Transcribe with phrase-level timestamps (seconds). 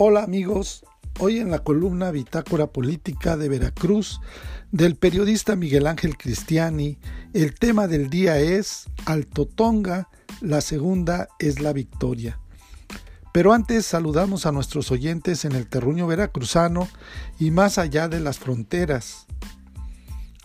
[0.00, 0.84] Hola amigos,
[1.18, 4.20] hoy en la columna Bitácora Política de Veracruz
[4.70, 6.98] del periodista Miguel Ángel Cristiani,
[7.34, 10.08] el tema del día es Alto Tonga,
[10.40, 12.38] la segunda es la victoria.
[13.32, 16.86] Pero antes saludamos a nuestros oyentes en el terruño veracruzano
[17.40, 19.26] y más allá de las fronteras.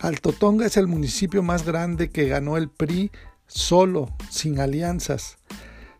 [0.00, 3.12] Alto Tonga es el municipio más grande que ganó el PRI
[3.46, 5.36] solo, sin alianzas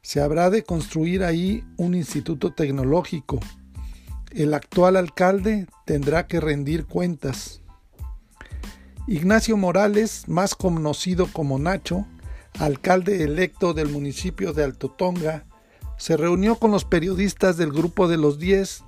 [0.04, 3.40] se habrá de construir ahí un instituto tecnológico.
[4.32, 7.62] El actual alcalde tendrá que rendir cuentas.
[9.08, 12.06] Ignacio Morales, más conocido como Nacho,
[12.58, 15.46] alcalde electo del municipio de Alto Tonga,
[15.96, 18.84] se reunió con los periodistas del Grupo de los Diez,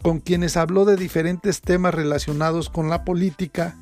[0.00, 3.76] con quienes habló de diferentes temas relacionados con la política,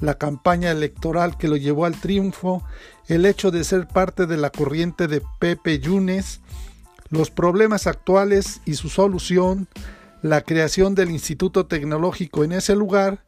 [0.00, 2.62] la campaña electoral que lo llevó al triunfo,
[3.06, 6.40] el hecho de ser parte de la corriente de Pepe Yunes,
[7.10, 9.68] los problemas actuales y su solución,
[10.22, 13.24] la creación del Instituto Tecnológico en ese lugar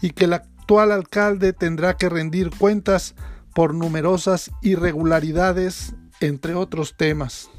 [0.00, 3.14] y que el actual alcalde tendrá que rendir cuentas
[3.54, 7.50] por numerosas irregularidades, entre otros temas.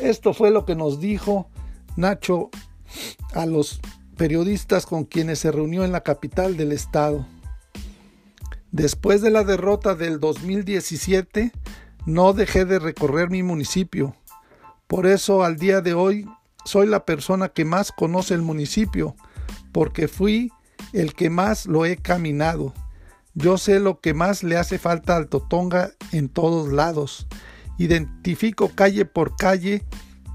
[0.00, 1.50] Esto fue lo que nos dijo
[1.96, 2.50] Nacho
[3.34, 3.80] a los
[4.20, 7.26] periodistas con quienes se reunió en la capital del estado.
[8.70, 11.52] Después de la derrota del 2017,
[12.04, 14.14] no dejé de recorrer mi municipio.
[14.86, 16.28] Por eso al día de hoy
[16.66, 19.16] soy la persona que más conoce el municipio,
[19.72, 20.52] porque fui
[20.92, 22.74] el que más lo he caminado.
[23.32, 27.26] Yo sé lo que más le hace falta al Totonga en todos lados.
[27.78, 29.82] Identifico calle por calle.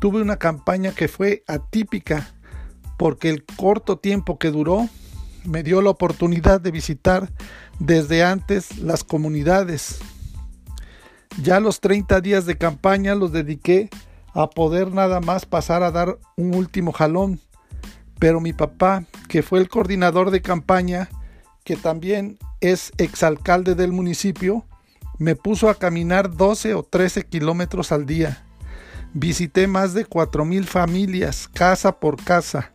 [0.01, 2.34] Tuve una campaña que fue atípica
[2.97, 4.89] porque el corto tiempo que duró
[5.43, 7.31] me dio la oportunidad de visitar
[7.79, 9.99] desde antes las comunidades.
[11.41, 13.89] Ya los 30 días de campaña los dediqué
[14.33, 17.39] a poder nada más pasar a dar un último jalón.
[18.19, 21.09] Pero mi papá, que fue el coordinador de campaña,
[21.63, 24.65] que también es exalcalde del municipio,
[25.17, 28.43] me puso a caminar 12 o 13 kilómetros al día.
[29.13, 32.73] Visité más de 4.000 familias, casa por casa.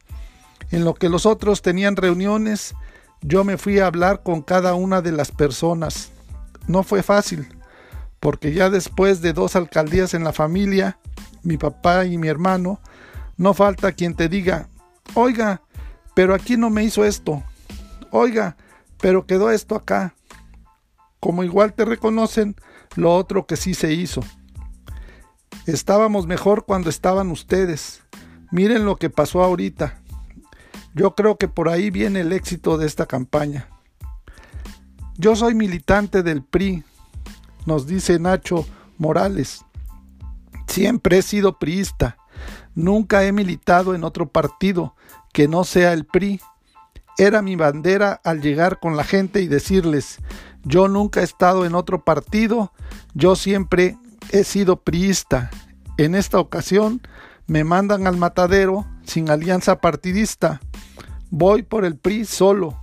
[0.71, 2.75] En lo que los otros tenían reuniones,
[3.23, 6.11] yo me fui a hablar con cada una de las personas.
[6.67, 7.49] No fue fácil,
[8.21, 10.99] porque ya después de dos alcaldías en la familia,
[11.43, 12.81] mi papá y mi hermano,
[13.37, 14.69] no falta quien te diga,
[15.15, 15.63] oiga,
[16.15, 17.43] pero aquí no me hizo esto,
[18.11, 18.57] oiga,
[19.01, 20.15] pero quedó esto acá.
[21.19, 22.57] Como igual te reconocen
[22.97, 24.23] lo otro que sí se hizo.
[25.67, 28.03] Estábamos mejor cuando estaban ustedes.
[28.51, 30.00] Miren lo que pasó ahorita.
[30.95, 33.69] Yo creo que por ahí viene el éxito de esta campaña.
[35.17, 36.83] Yo soy militante del PRI,
[37.67, 38.67] nos dice Nacho
[38.99, 39.65] Morales.
[40.67, 42.17] Siempre he sido priista.
[42.75, 44.95] Nunca he militado en otro partido
[45.33, 46.41] que no sea el PRI.
[47.19, 50.19] Era mi bandera al llegar con la gente y decirles,
[50.63, 52.73] yo nunca he estado en otro partido,
[53.15, 53.99] yo siempre
[54.31, 55.51] he sido priista.
[55.99, 57.03] En esta ocasión
[57.47, 60.61] me mandan al matadero sin alianza partidista.
[61.31, 62.77] Voy por el PRI solo.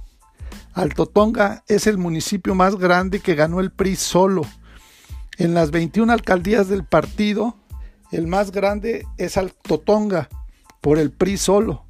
[0.74, 4.44] Altotonga es el municipio más grande que ganó el PRI solo.
[5.38, 7.58] En las 21 alcaldías del partido,
[8.12, 10.30] el más grande es Altotonga,
[10.82, 11.86] por el PRI solo.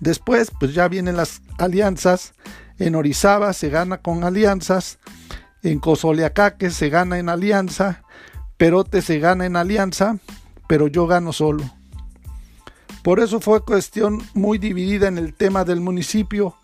[0.00, 2.34] Después, pues ya vienen las alianzas.
[2.78, 4.98] En Orizaba se gana con alianzas.
[5.62, 8.02] En Cozoleacaque se gana en alianza.
[8.56, 10.18] Perote se gana en alianza.
[10.68, 11.64] Pero yo gano solo.
[13.06, 16.56] Por eso fue cuestión muy dividida en el tema del municipio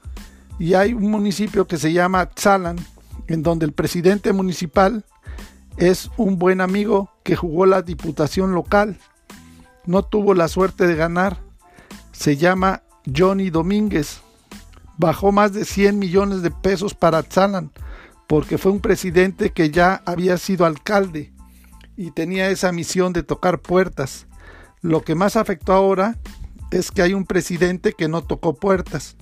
[0.58, 2.84] y hay un municipio que se llama Tzalan,
[3.28, 5.04] en donde el presidente municipal
[5.76, 8.98] es un buen amigo que jugó la diputación local.
[9.86, 11.38] No tuvo la suerte de ganar.
[12.10, 14.20] Se llama Johnny Domínguez.
[14.98, 17.70] Bajó más de 100 millones de pesos para Tzalan
[18.26, 21.33] porque fue un presidente que ya había sido alcalde
[21.97, 24.27] y tenía esa misión de tocar puertas.
[24.83, 26.19] Lo que más afectó ahora
[26.73, 29.17] es que hay un presidente que no tocó puertas.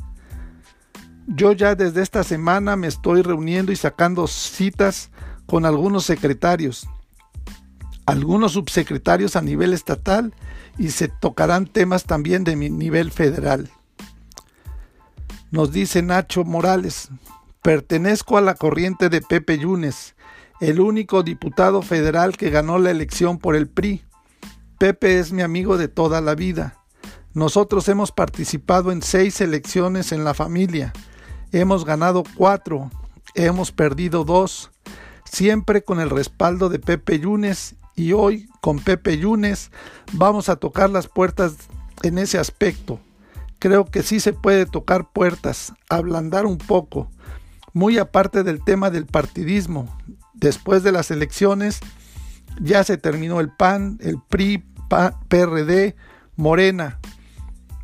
[1.27, 5.11] Yo ya desde esta semana me estoy reuniendo y sacando citas
[5.47, 6.89] con algunos secretarios,
[8.07, 10.35] algunos subsecretarios a nivel estatal
[10.79, 13.71] y se tocarán temas también de mi nivel federal.
[15.51, 17.11] Nos dice Nacho Morales,
[17.63, 20.15] pertenezco a la corriente de Pepe Yunes,
[20.61, 24.05] el único diputado federal que ganó la elección por el PRI.
[24.81, 26.79] Pepe es mi amigo de toda la vida.
[27.35, 30.95] Nosotros hemos participado en seis elecciones en la familia.
[31.53, 32.91] Hemos ganado cuatro,
[33.35, 34.71] hemos perdido dos,
[35.27, 39.71] siempre con el respaldo de Pepe Yunes y hoy con Pepe Yunes
[40.13, 41.57] vamos a tocar las puertas
[42.03, 43.01] en ese aspecto.
[43.59, 47.11] Creo que sí se puede tocar puertas, ablandar un poco,
[47.75, 49.95] muy aparte del tema del partidismo.
[50.33, 51.81] Después de las elecciones
[52.59, 54.65] ya se terminó el PAN, el PRI,
[55.29, 55.97] PRD,
[56.37, 56.99] Morena.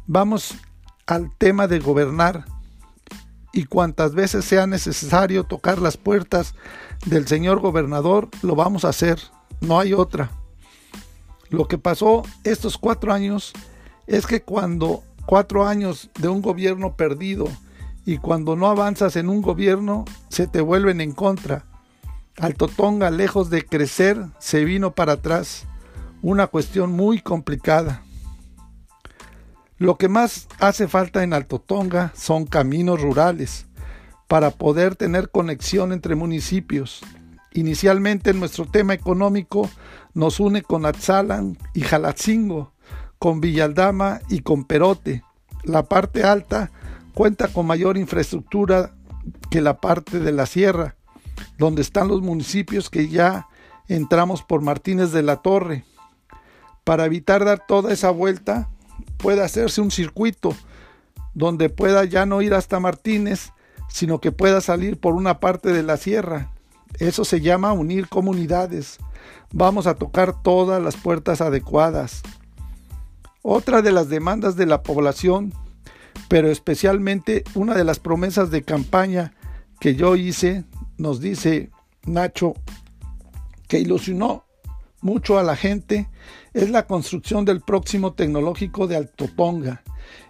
[0.06, 0.56] Vamos
[1.06, 2.44] al tema de gobernar
[3.52, 6.54] y cuantas veces sea necesario tocar las puertas
[7.06, 9.18] del señor gobernador, lo vamos a hacer.
[9.60, 10.30] No hay otra.
[11.48, 13.52] Lo que pasó estos cuatro años
[14.06, 17.46] es que cuando cuatro años de un gobierno perdido
[18.04, 21.64] y cuando no avanzas en un gobierno, se te vuelven en contra.
[22.38, 25.66] Alto Tonga, lejos de crecer, se vino para atrás.
[26.22, 28.02] Una cuestión muy complicada.
[29.78, 33.66] Lo que más hace falta en Alto Tonga son caminos rurales
[34.26, 37.02] para poder tener conexión entre municipios.
[37.52, 39.70] Inicialmente nuestro tema económico
[40.14, 42.72] nos une con Atzalan y Jalatzingo,
[43.18, 45.22] con Villaldama y con Perote.
[45.62, 46.70] La parte alta
[47.14, 48.94] cuenta con mayor infraestructura
[49.50, 50.96] que la parte de la sierra,
[51.58, 53.46] donde están los municipios que ya
[53.88, 55.84] entramos por Martínez de la Torre.
[56.86, 58.68] Para evitar dar toda esa vuelta,
[59.16, 60.54] puede hacerse un circuito
[61.34, 63.50] donde pueda ya no ir hasta Martínez,
[63.88, 66.52] sino que pueda salir por una parte de la sierra.
[67.00, 68.98] Eso se llama unir comunidades.
[69.52, 72.22] Vamos a tocar todas las puertas adecuadas.
[73.42, 75.52] Otra de las demandas de la población,
[76.28, 79.34] pero especialmente una de las promesas de campaña
[79.80, 80.62] que yo hice,
[80.98, 81.72] nos dice
[82.04, 82.54] Nacho,
[83.66, 84.45] que ilusionó
[85.06, 86.08] mucho a la gente
[86.52, 89.82] es la construcción del próximo tecnológico de Alto Tonga.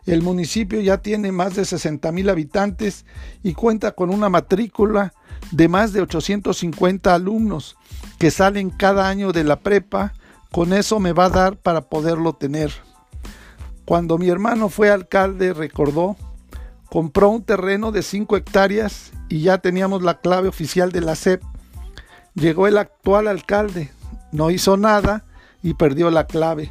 [0.04, 3.06] El municipio ya tiene más de 60 mil habitantes
[3.42, 5.14] y cuenta con una matrícula
[5.50, 7.76] de más de 850 alumnos
[8.18, 10.12] que salen cada año de la prepa.
[10.52, 12.70] Con eso me va a dar para poderlo tener.
[13.86, 16.16] Cuando mi hermano fue alcalde, recordó,
[16.90, 21.42] compró un terreno de 5 hectáreas y ya teníamos la clave oficial de la SEP.
[22.34, 23.90] Llegó el actual alcalde,
[24.36, 25.24] no hizo nada
[25.62, 26.70] y perdió la clave.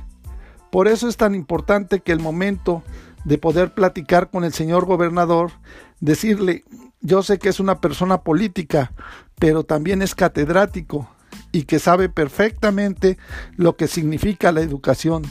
[0.71, 2.83] Por eso es tan importante que el momento
[3.23, 5.51] de poder platicar con el señor gobernador,
[5.99, 6.63] decirle,
[7.01, 8.91] yo sé que es una persona política,
[9.39, 11.09] pero también es catedrático
[11.51, 13.17] y que sabe perfectamente
[13.57, 15.23] lo que significa la educación.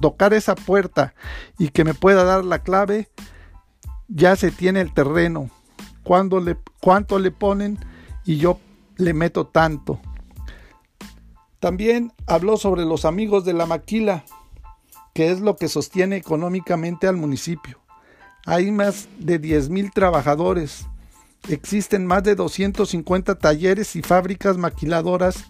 [0.00, 1.12] Tocar esa puerta
[1.58, 3.10] y que me pueda dar la clave,
[4.08, 5.50] ya se tiene el terreno.
[6.42, 7.78] Le, ¿Cuánto le ponen?
[8.24, 8.58] Y yo
[8.96, 10.00] le meto tanto.
[11.60, 14.24] También habló sobre los amigos de la maquila,
[15.12, 17.80] que es lo que sostiene económicamente al municipio.
[18.46, 20.86] Hay más de 10.000 trabajadores.
[21.48, 25.46] Existen más de 250 talleres y fábricas maquiladoras.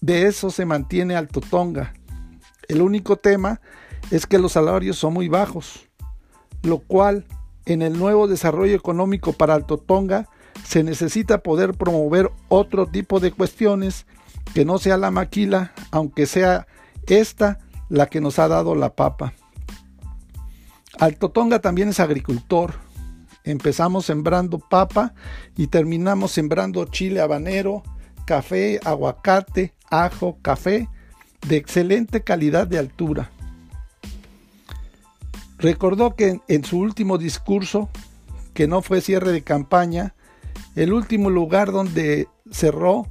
[0.00, 1.92] De eso se mantiene Alto Tonga.
[2.68, 3.60] El único tema
[4.10, 5.86] es que los salarios son muy bajos,
[6.62, 7.26] lo cual
[7.66, 10.28] en el nuevo desarrollo económico para Alto Tonga
[10.66, 14.06] se necesita poder promover otro tipo de cuestiones
[14.52, 16.66] que no sea la maquila, aunque sea
[17.06, 17.58] esta
[17.88, 19.34] la que nos ha dado la papa.
[20.98, 22.74] Alto Tonga también es agricultor.
[23.42, 25.14] Empezamos sembrando papa
[25.56, 27.82] y terminamos sembrando chile habanero,
[28.26, 30.88] café, aguacate, ajo, café
[31.46, 33.30] de excelente calidad de altura.
[35.58, 37.88] Recordó que en su último discurso,
[38.54, 40.14] que no fue cierre de campaña,
[40.74, 43.06] el último lugar donde cerró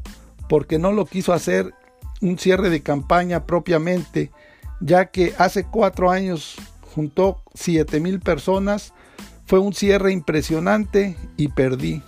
[0.50, 1.74] porque no lo quiso hacer
[2.22, 4.32] un cierre de campaña propiamente,
[4.80, 6.56] ya que hace cuatro años
[6.94, 8.94] juntó siete mil personas,
[9.46, 12.02] fue un cierre impresionante y perdí.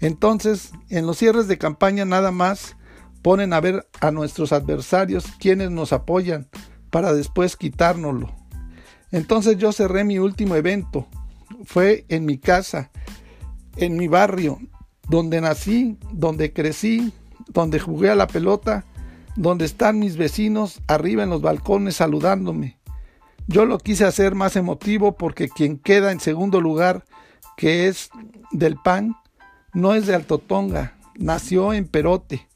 [0.00, 2.76] Entonces, en los cierres de campaña nada más
[3.22, 6.48] ponen a ver a nuestros adversarios quienes nos apoyan
[6.90, 8.34] para después quitárnoslo.
[9.10, 11.06] Entonces yo cerré mi último evento.
[11.64, 12.90] Fue en mi casa,
[13.76, 14.58] en mi barrio,
[15.08, 17.12] donde nací, donde crecí,
[17.56, 18.84] donde jugué a la pelota,
[19.34, 22.76] donde están mis vecinos arriba en los balcones saludándome.
[23.46, 27.04] Yo lo quise hacer más emotivo porque quien queda en segundo lugar,
[27.56, 28.10] que es
[28.52, 29.16] del PAN,
[29.72, 32.46] no es de Altotonga, nació en Perote.